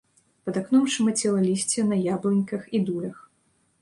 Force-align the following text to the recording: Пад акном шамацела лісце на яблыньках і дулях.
Пад 0.47 0.55
акном 0.61 0.87
шамацела 0.95 1.43
лісце 1.49 1.85
на 1.91 2.01
яблыньках 2.15 2.61
і 2.79 2.83
дулях. 2.89 3.17